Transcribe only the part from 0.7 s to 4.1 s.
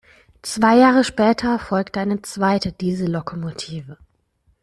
Jahre später folgte eine zweite Diesellokomotive.